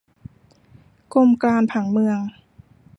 [1.13, 2.19] กรมการผังเมือง